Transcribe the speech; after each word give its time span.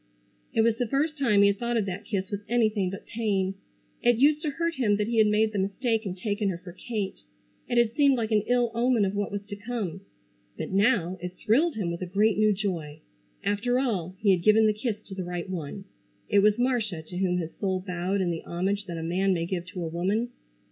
It 0.51 0.61
was 0.61 0.77
the 0.77 0.87
first 0.87 1.15
time 1.15 1.41
he 1.43 1.49
had 1.49 1.59
thought 1.59 1.77
of 1.77 1.85
that 1.85 2.05
kiss 2.05 2.31
with 2.31 2.41
anything 2.49 2.89
but 2.89 3.05
pain. 3.05 3.53
It 4.01 4.15
used 4.17 4.41
to 4.41 4.49
hurt 4.49 4.73
him 4.73 4.95
that 4.97 5.05
he 5.07 5.19
had 5.19 5.27
made 5.27 5.51
the 5.51 5.59
mistake 5.59 6.07
and 6.07 6.17
taken 6.17 6.49
her 6.49 6.57
for 6.57 6.71
Kate. 6.71 7.19
It 7.69 7.77
had 7.77 7.93
seemed 7.95 8.17
like 8.17 8.31
an 8.31 8.41
ill 8.47 8.71
omen 8.73 9.05
of 9.05 9.13
what 9.13 9.31
was 9.31 9.43
to 9.43 9.55
come. 9.55 10.01
But 10.57 10.71
now, 10.71 11.19
it 11.21 11.37
thrilled 11.37 11.75
him 11.75 11.91
with 11.91 12.01
a 12.01 12.07
great 12.07 12.35
new 12.39 12.51
joy. 12.51 13.01
After 13.43 13.77
all 13.77 14.15
he 14.17 14.31
had 14.31 14.41
given 14.41 14.65
the 14.65 14.73
kiss 14.73 14.97
to 15.05 15.13
the 15.13 15.23
right 15.23 15.47
one. 15.47 15.83
It 16.27 16.39
was 16.39 16.57
Marcia 16.57 17.03
to 17.03 17.17
whom 17.19 17.37
his 17.37 17.53
soul 17.59 17.83
bowed 17.85 18.21
in 18.21 18.31
the 18.31 18.41
homage 18.43 18.87
that 18.87 18.97
a 18.97 19.03
man 19.03 19.35
may 19.35 19.45
give 19.45 19.67
to 19.67 19.83
a 19.83 19.87
woman. 19.87 20.29